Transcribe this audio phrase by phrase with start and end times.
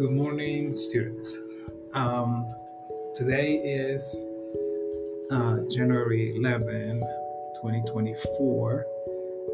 [0.00, 1.38] Good morning, students.
[1.92, 2.54] Um,
[3.14, 4.02] today is
[5.30, 7.00] uh, January 11,
[7.60, 8.86] 2024,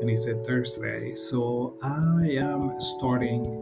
[0.00, 1.16] and it's a Thursday.
[1.16, 3.58] So I am starting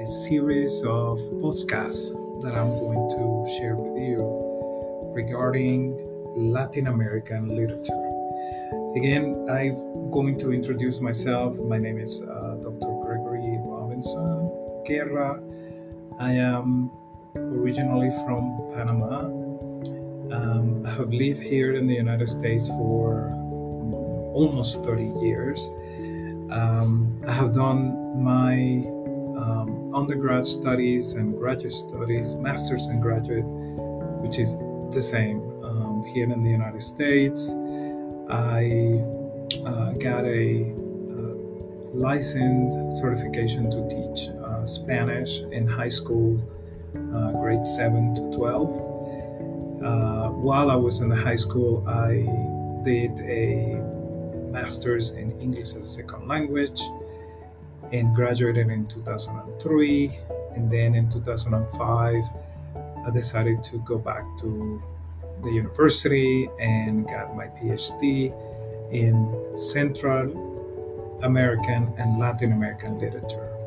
[0.00, 5.92] a series of podcasts that I'm going to share with you regarding
[6.38, 8.08] Latin American literature.
[8.96, 11.58] Again, I'm going to introduce myself.
[11.58, 12.96] My name is uh, Dr.
[13.04, 15.42] Gregory Robinson Guerra.
[16.20, 16.90] I am
[17.36, 19.26] originally from Panama.
[20.34, 23.30] Um, I have lived here in the United States for
[24.34, 25.68] almost 30 years.
[26.50, 28.54] Um, I have done my
[29.40, 33.44] um, undergrad studies and graduate studies, master's and graduate,
[34.20, 34.58] which is
[34.90, 37.52] the same um, here in the United States.
[38.28, 39.04] I
[39.64, 40.74] uh, got a
[41.12, 41.34] uh,
[41.94, 46.38] license certification to teach uh, Spanish in high school,
[47.14, 48.72] uh, grade 7 to 12.
[49.82, 52.26] Uh, while I was in high school, I
[52.82, 53.80] did a
[54.50, 56.80] master's in English as a second language
[57.92, 60.10] and graduated in 2003.
[60.54, 62.24] And then in 2005,
[63.06, 64.82] I decided to go back to
[65.42, 68.34] the university and got my PhD
[68.92, 73.57] in Central American and Latin American literature.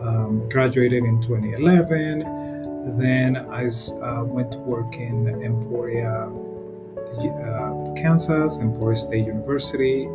[0.00, 2.96] Um, graduated in 2011.
[2.96, 6.32] Then I uh, went to work in Emporia,
[7.18, 10.06] uh, Kansas, Emporia State University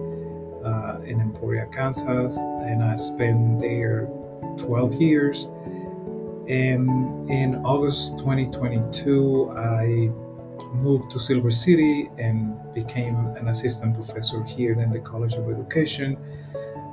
[0.65, 4.09] uh, in Emporia, Kansas, and I spent there
[4.57, 5.45] 12 years.
[6.47, 10.09] And in August 2022, I
[10.73, 16.17] moved to Silver City and became an assistant professor here in the College of Education,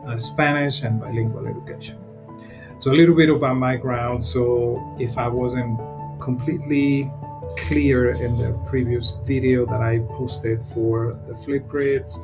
[0.07, 2.02] uh, Spanish and bilingual education.
[2.83, 4.25] So, a little bit about my background.
[4.25, 5.79] So, if I wasn't
[6.19, 7.09] completely
[7.57, 12.19] clear in the previous video that I posted for the Flipgrids,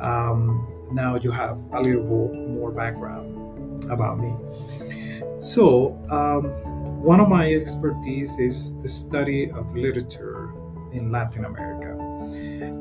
[0.00, 4.34] um, now you have a little bit more background about me.
[5.40, 6.44] So, um,
[7.02, 10.54] one of my expertise is the study of literature
[10.92, 11.92] in Latin America.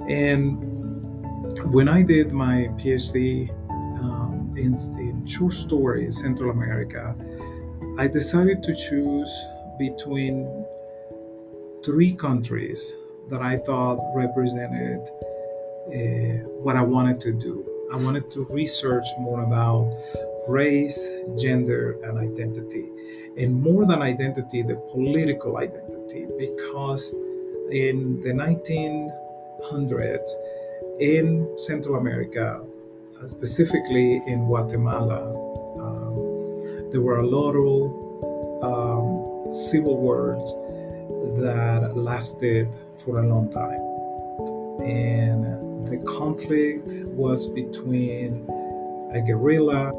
[0.07, 0.63] And
[1.73, 3.49] when I did my PhD
[3.99, 7.15] um, in, in short story in Central America,
[7.97, 9.31] I decided to choose
[9.77, 10.65] between
[11.83, 12.93] three countries
[13.29, 15.01] that I thought represented
[15.87, 17.65] uh, what I wanted to do.
[17.91, 19.91] I wanted to research more about
[20.47, 22.87] race, gender, and identity.
[23.37, 27.13] And more than identity, the political identity, because
[27.71, 30.29] in the 1900s
[30.99, 32.63] in Central America,
[33.27, 35.29] specifically in Guatemala,
[35.79, 40.53] um, there were a lot of um, civil wars
[41.41, 42.67] that lasted
[42.97, 43.81] for a long time.
[44.85, 48.47] And the conflict was between
[49.13, 49.89] a guerrilla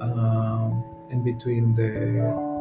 [0.00, 2.54] um, and between the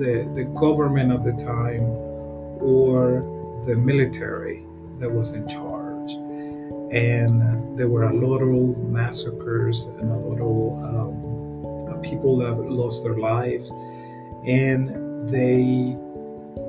[0.00, 1.82] the, the government of the time
[2.62, 3.20] or
[3.66, 4.64] the military
[5.00, 6.12] that was in charge.
[6.92, 13.02] And there were a lot of massacres and a lot of um, people that lost
[13.04, 13.70] their lives.
[14.46, 15.96] And they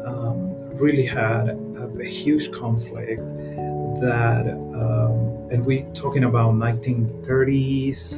[0.05, 3.21] um, really had a, a, huge conflict
[4.01, 8.17] that, um, and we're talking about 1930s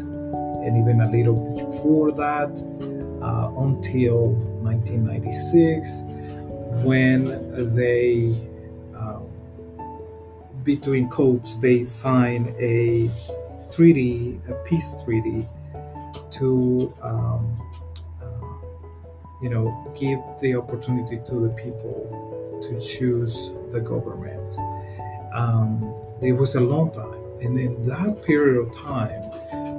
[0.66, 2.52] and even a little before that
[3.22, 4.30] uh, until
[4.64, 6.04] 1996
[6.84, 8.34] when they,
[10.64, 13.10] between quotes, they sign a
[13.72, 15.48] treaty, a peace treaty,
[16.32, 17.62] to um,
[18.22, 18.48] uh,
[19.42, 24.58] you know give the opportunity to the people to choose the government.
[25.34, 29.24] Um, it was a long time, and in that period of time,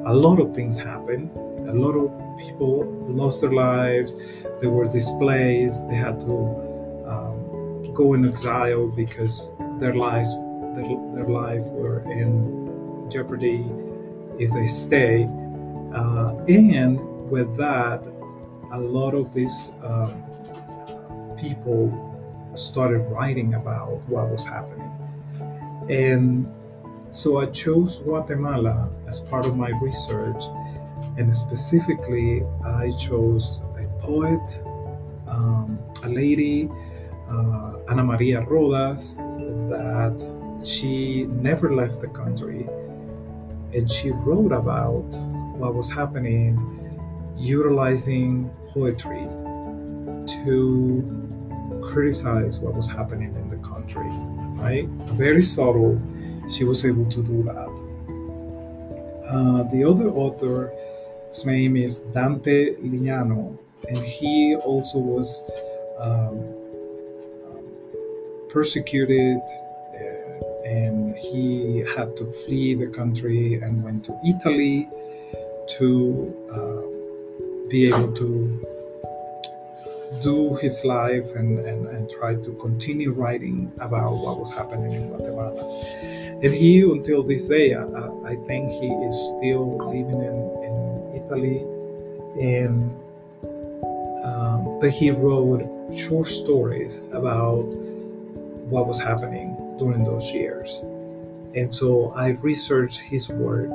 [0.06, 1.30] a lot of things happened.
[1.68, 4.14] A lot of people lost their lives.
[4.60, 5.88] They were displaced.
[5.88, 9.50] They had to um, go in exile because
[9.80, 10.34] their lives,
[10.74, 10.84] their,
[11.14, 13.64] their life were in jeopardy
[14.38, 15.24] if they stay.
[15.94, 16.98] Uh, and
[17.30, 18.04] with that,
[18.72, 20.22] a lot of these um,
[21.38, 21.92] people
[22.56, 24.90] started writing about what was happening.
[25.88, 26.52] And
[27.10, 30.44] so I chose Guatemala as part of my research
[31.16, 34.60] and specifically, I chose a poet,
[35.28, 36.68] um, a lady,
[37.30, 39.16] uh, Ana Maria Rodas,
[39.68, 40.18] that
[40.66, 42.68] she never left the country.
[43.72, 45.08] And she wrote about
[45.58, 46.58] what was happening,
[47.36, 49.26] utilizing poetry
[50.44, 54.08] to criticize what was happening in the country,
[54.62, 54.86] right?
[55.14, 56.00] Very subtle.
[56.50, 57.84] She was able to do that.
[59.28, 60.72] Uh, the other author,
[61.28, 63.58] his name is Dante Liano,
[63.88, 65.42] and he also was
[65.98, 66.54] um,
[68.48, 69.40] persecuted
[70.64, 74.88] and he had to flee the country and went to Italy
[75.78, 78.66] to uh, be able to
[80.20, 85.08] do his life and, and, and try to continue writing about what was happening in
[85.08, 85.62] Guatemala.
[86.42, 91.58] And he, until this day, I, I think he is still living in, in Italy.
[92.40, 92.90] And
[94.24, 97.64] um, but he wrote short stories about
[98.72, 99.43] what was happening
[99.78, 100.84] during those years.
[101.54, 103.70] And so I researched his work,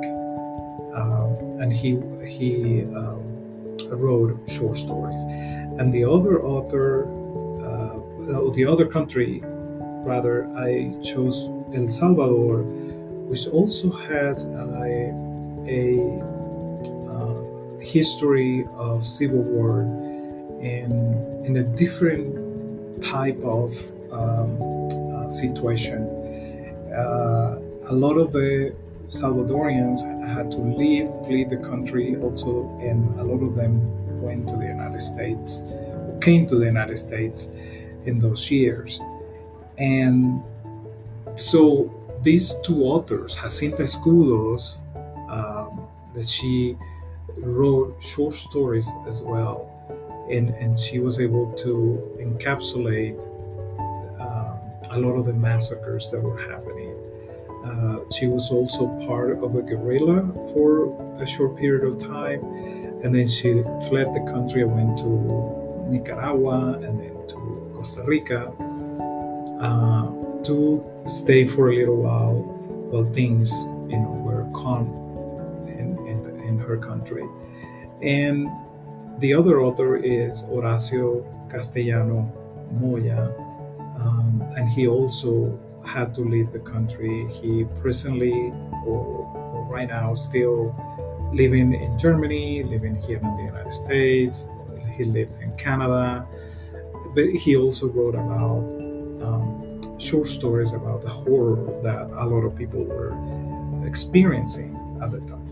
[0.94, 3.22] um, and he he um,
[3.90, 5.24] wrote short stories
[5.80, 7.04] and the other author,
[7.64, 9.40] uh, the other country,
[10.04, 12.64] rather, I chose El Salvador,
[13.30, 15.08] which also has a,
[15.66, 16.20] a
[17.08, 19.80] uh, history of civil war
[20.60, 20.92] in
[21.46, 23.72] in a different type of
[24.12, 24.99] um, uh,
[25.32, 26.02] situation.
[26.92, 28.74] Uh, a lot of the
[29.08, 33.80] Salvadorians had to leave, flee the country also, and a lot of them
[34.22, 35.64] went to the United States,
[36.20, 37.50] came to the United States
[38.04, 39.00] in those years.
[39.78, 40.42] And
[41.34, 41.92] so
[42.22, 44.76] these two authors, Jacinta Escudos,
[45.30, 46.76] um, that she
[47.38, 49.68] wrote short stories as well,
[50.30, 53.26] and, and she was able to encapsulate
[54.90, 56.94] a lot of the massacres that were happening.
[57.64, 60.22] Uh, she was also part of a guerrilla
[60.52, 60.88] for
[61.20, 62.40] a short period of time
[63.02, 65.08] and then she fled the country and went to
[65.88, 68.52] Nicaragua and then to Costa Rica
[69.60, 70.10] uh,
[70.44, 72.34] to stay for a little while
[72.90, 73.52] while things,
[73.88, 74.88] you know, were calm
[75.68, 77.24] in, in, in her country.
[78.02, 78.48] And
[79.18, 82.30] the other author is Horacio Castellano
[82.72, 83.32] Moya,
[83.98, 87.26] um, and he also had to leave the country.
[87.32, 88.52] He presently,
[88.84, 90.74] or, or right now, still
[91.32, 94.48] living in Germany, living here in the United States.
[94.96, 96.26] He lived in Canada,
[97.14, 98.64] but he also wrote about
[99.22, 103.14] um, short stories about the horror that a lot of people were
[103.86, 105.46] experiencing at the time.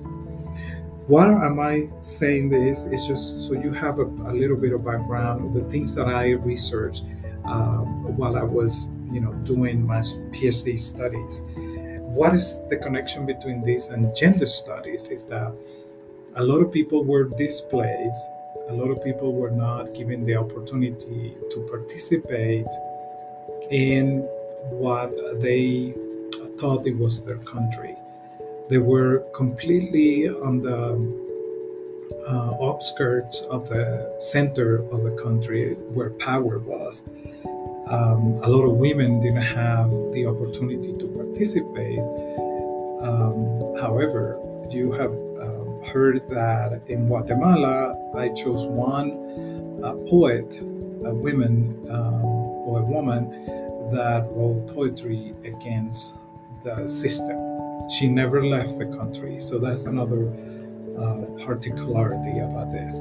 [1.06, 2.84] Why am I saying this?
[2.84, 6.06] It's just so you have a, a little bit of background of the things that
[6.06, 7.04] I researched
[7.48, 10.00] um, while I was, you know, doing my
[10.34, 11.42] PhD studies.
[12.18, 15.52] What is the connection between this and gender studies is that
[16.36, 18.24] a lot of people were displaced
[18.68, 22.66] a lot of people were not given the opportunity to participate
[23.70, 24.18] in
[24.68, 25.10] what
[25.40, 25.94] they
[26.58, 27.96] thought it was their country.
[28.68, 30.98] They were completely on the
[32.28, 37.08] uh, outskirts of the center of the country where power was
[37.90, 42.00] um, a lot of women didn't have the opportunity to participate.
[43.00, 44.38] Um, however,
[44.70, 52.24] you have um, heard that in Guatemala, I chose one uh, poet, a woman um,
[52.68, 53.30] or a woman
[53.92, 56.16] that wrote poetry against
[56.64, 57.38] the system.
[57.88, 60.28] She never left the country, so that's another
[60.98, 63.00] uh, particularity about this.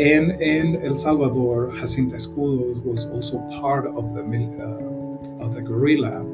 [0.00, 6.24] And in El Salvador, Jacinta Escudo was also part of the uh, of the guerrilla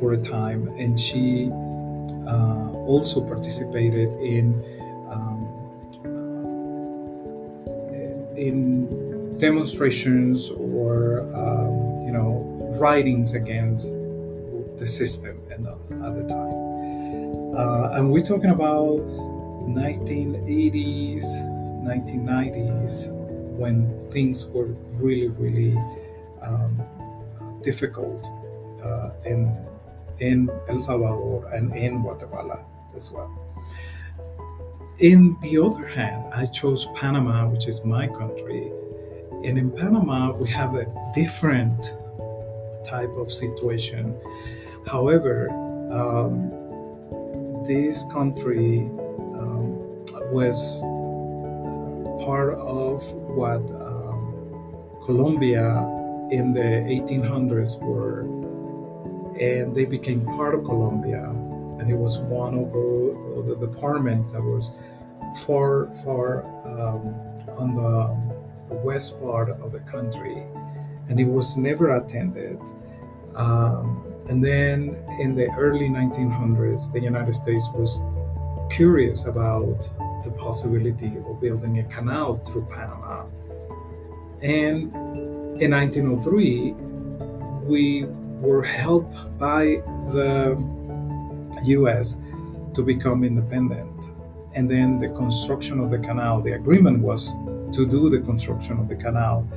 [0.00, 1.48] for a time, and she
[2.26, 4.58] uh, also participated in
[5.08, 5.46] um,
[8.36, 12.42] in demonstrations or um, you know
[12.80, 13.92] writings against
[14.78, 17.54] the system and at the time.
[17.54, 18.98] Uh, and we're talking about
[19.70, 21.51] 1980s
[21.82, 23.08] 1990s
[23.56, 25.76] when things were really, really
[26.40, 26.80] um,
[27.62, 28.26] difficult
[28.82, 29.56] uh, in
[30.18, 32.64] in El Salvador and in Guatemala
[32.96, 33.30] as well.
[34.98, 38.70] In the other hand, I chose Panama, which is my country,
[39.44, 41.92] and in Panama we have a different
[42.84, 44.14] type of situation.
[44.86, 45.50] However,
[45.90, 46.50] um,
[47.66, 48.80] this country
[49.40, 49.74] um,
[50.30, 50.80] was
[52.24, 54.34] part of what um,
[55.04, 55.78] Colombia
[56.30, 58.20] in the 1800s were,
[59.38, 61.24] and they became part of Colombia.
[61.78, 64.72] And it was one of the, the departments that was
[65.44, 67.14] far, far um,
[67.58, 70.46] on the west part of the country,
[71.08, 72.58] and it was never attended.
[73.34, 78.00] Um, and then in the early 1900s, the United States was
[78.70, 79.88] curious about
[80.24, 83.24] the possibility of building a canal through Panama.
[84.42, 84.92] And
[85.62, 86.72] in 1903,
[87.64, 88.06] we
[88.40, 90.58] were helped by the
[91.64, 92.16] US
[92.74, 94.10] to become independent.
[94.54, 97.32] And then the construction of the canal, the agreement was
[97.72, 99.48] to do the construction of the canal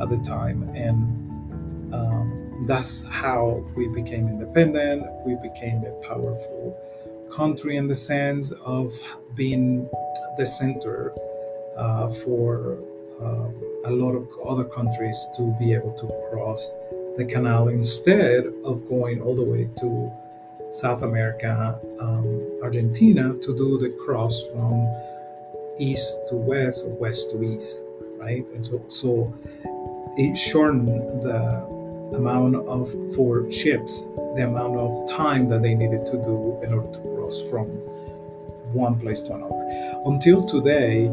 [0.00, 0.62] at the time.
[0.74, 5.06] And um, that's how we became independent.
[5.24, 6.76] We became a powerful
[7.34, 8.92] country in the sense of
[9.34, 9.88] being
[10.36, 11.12] the center
[11.76, 12.78] uh, for
[13.22, 13.48] uh,
[13.86, 16.70] a lot of other countries to be able to cross
[17.16, 20.12] the canal instead of going all the way to
[20.70, 24.88] South America, um, Argentina, to do the cross from
[25.78, 27.84] east to west or west to east,
[28.16, 28.44] right?
[28.54, 29.32] And so, so
[30.16, 30.88] it shortened
[31.22, 31.64] the
[32.16, 36.90] amount of for ships, the amount of time that they needed to do in order
[36.92, 37.66] to cross from
[38.72, 39.53] one place to another.
[40.04, 41.10] Until today,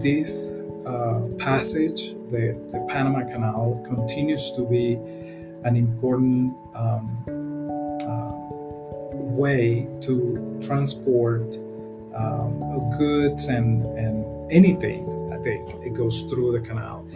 [0.00, 0.50] this
[0.84, 4.94] uh, passage, the, the Panama Canal, continues to be
[5.62, 7.16] an important um,
[8.02, 8.32] uh,
[9.14, 11.56] way to transport
[12.16, 17.06] um, goods and, and anything, I think, it goes through the canal.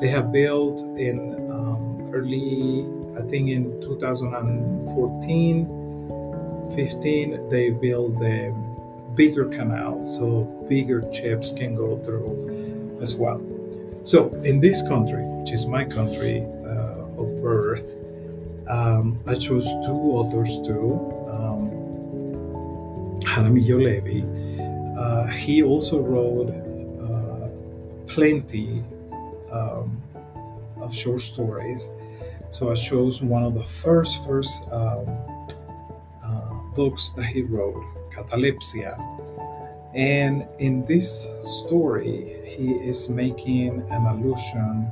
[0.00, 2.84] They have built in um, early,
[3.16, 8.52] I think in 2014, 15, they built the
[9.14, 13.40] bigger canal so bigger ships can go through as well.
[14.02, 17.96] So in this country, which is my country uh, of birth,
[18.68, 20.92] um, I chose two authors too.
[21.30, 21.84] Um,
[23.20, 24.20] Jaramillo Levi.
[24.98, 26.50] Uh, he also wrote
[27.00, 27.48] uh,
[28.06, 28.84] plenty
[29.50, 30.00] um,
[30.80, 31.90] of short stories.
[32.50, 35.08] So I chose one of the first first um,
[36.22, 37.82] uh, books that he wrote,
[38.14, 38.96] Catalepsia.
[39.94, 44.90] And in this story, he is making an allusion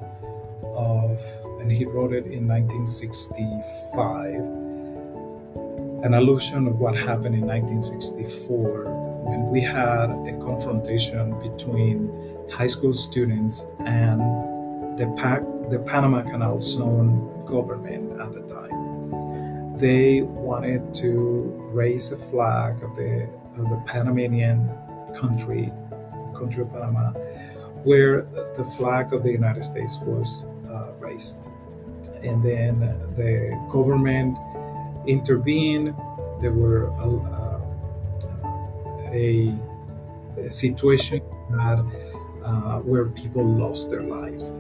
[0.62, 1.20] of,
[1.60, 4.34] and he wrote it in 1965,
[6.04, 8.84] an allusion of what happened in 1964
[9.24, 12.10] when we had a confrontation between
[12.50, 14.20] high school students and
[14.98, 18.91] the, pa- the Panama Canal Zone government at the time.
[19.82, 21.10] They wanted to
[21.72, 24.70] raise a flag of the of the Panamanian
[25.12, 25.72] country,
[26.38, 27.10] country of Panama,
[27.82, 28.22] where
[28.56, 31.48] the flag of the United States was uh, raised.
[32.22, 32.78] And then
[33.16, 34.38] the government
[35.08, 35.96] intervened.
[36.40, 37.08] There were a,
[39.12, 39.58] a,
[40.38, 41.20] a situation
[41.50, 41.84] that,
[42.44, 44.52] uh, where people lost their lives.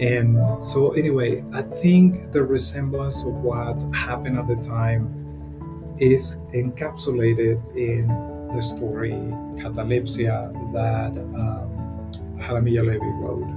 [0.00, 7.58] And so, anyway, I think the resemblance of what happened at the time is encapsulated
[7.76, 8.08] in
[8.54, 9.12] the story
[9.56, 13.48] Catalepsia that um, Jaramillo Levi wrote.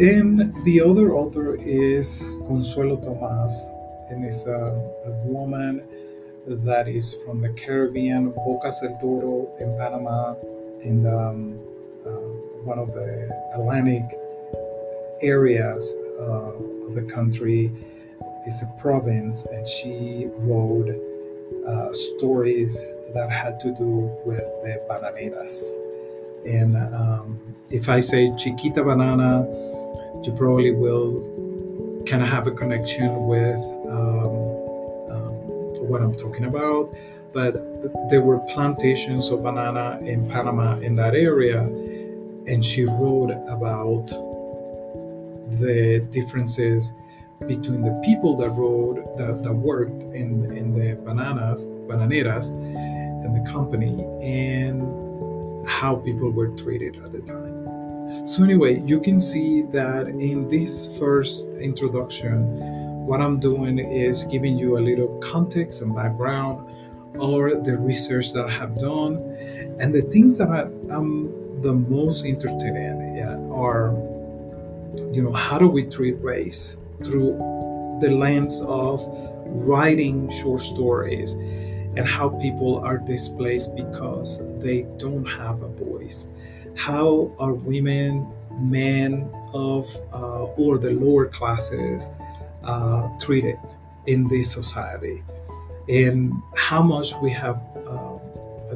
[0.00, 3.68] And the other author is Consuelo Tomas,
[4.10, 4.72] and it's a,
[5.06, 5.86] a woman
[6.46, 10.34] that is from the Caribbean, Bocas del Toro in Panama,
[10.82, 11.60] in the, um,
[12.04, 12.10] uh,
[12.64, 14.02] one of the Atlantic
[15.24, 16.52] areas uh,
[16.86, 17.72] of the country.
[18.46, 20.90] It's a province, and she wrote
[21.66, 25.78] uh, stories that had to do with the bananeras.
[26.46, 27.40] And um,
[27.70, 29.46] if I say Chiquita Banana,
[30.22, 34.34] you probably will kind of have a connection with um,
[35.10, 35.34] um,
[35.88, 36.94] what I'm talking about.
[37.32, 37.54] But
[38.10, 44.12] there were plantations of banana in Panama in that area, and she wrote about
[45.58, 46.92] the differences
[47.46, 53.50] between the people that rode that, that worked in in the bananas bananeras and the
[53.50, 58.26] company and how people were treated at the time.
[58.26, 62.58] So anyway, you can see that in this first introduction,
[63.06, 66.70] what I'm doing is giving you a little context and background
[67.18, 69.16] or the research that I have done
[69.80, 70.62] and the things that I,
[70.94, 73.92] am the most interested in yeah, are
[75.12, 77.36] you know how do we treat race through
[78.00, 79.04] the lens of
[79.46, 81.34] writing short stories
[81.96, 86.28] and how people are displaced because they don't have a voice.
[86.76, 88.26] How are women,
[88.58, 92.10] men of uh, or the lower classes
[92.64, 93.60] uh, treated
[94.06, 95.22] in this society,
[95.88, 98.18] and how much we have uh,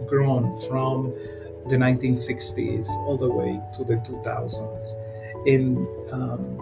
[0.07, 1.13] grown from
[1.67, 4.95] the 1960s all the way to the 2000s,
[5.47, 6.59] in um,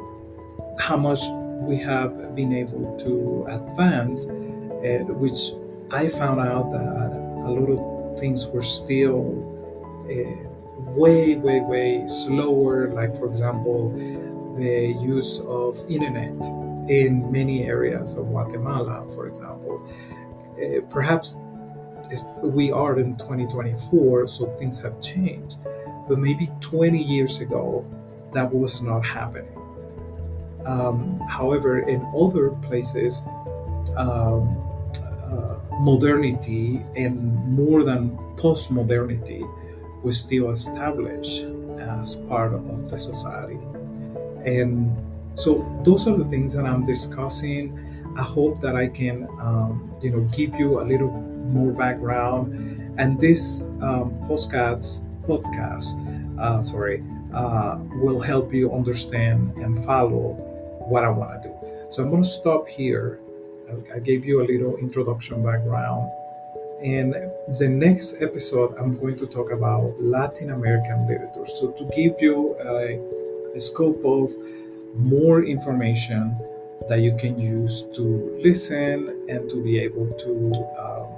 [0.78, 1.20] how much
[1.60, 5.52] we have been able to advance, uh, which
[5.90, 7.12] I found out that
[7.46, 9.42] a lot of things were still
[10.10, 10.48] uh,
[10.90, 12.92] way, way, way slower.
[12.92, 13.90] Like, for example,
[14.56, 16.34] the use of internet
[16.88, 19.82] in many areas of Guatemala, for example.
[20.56, 21.36] Uh, perhaps
[22.42, 25.58] we are in 2024, so things have changed.
[26.08, 27.84] But maybe 20 years ago,
[28.36, 29.56] that was not happening.
[30.66, 33.22] Um, however, in other places,
[33.96, 34.62] um,
[35.24, 37.16] uh, modernity and
[37.48, 39.42] more than post modernity
[40.02, 41.46] was still established
[41.78, 43.58] as part of the society.
[44.44, 44.94] And
[45.34, 47.78] so, those are the things that I'm discussing.
[48.16, 52.44] I hope that I can, um, you know, give you a little more background.
[52.98, 55.96] And this um, podcast, podcast,
[56.38, 57.02] uh, sorry,
[57.34, 60.34] uh, will help you understand and follow
[60.88, 61.54] what I want to do.
[61.88, 63.20] So I'm going to stop here.
[63.92, 66.10] I, gave you a little introduction background.
[66.82, 67.14] And
[67.58, 71.46] the next episode, I'm going to talk about Latin American literature.
[71.46, 73.00] So to give you a,
[73.56, 74.32] a scope of
[74.94, 76.36] more information
[76.88, 81.15] that you can use to listen and to be able to um,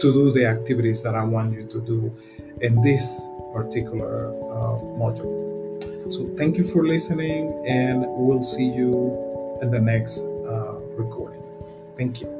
[0.00, 2.16] to do the activities that I want you to do
[2.60, 3.20] in this
[3.52, 6.12] particular uh, module.
[6.12, 11.42] So, thank you for listening, and we'll see you in the next uh, recording.
[11.96, 12.37] Thank you.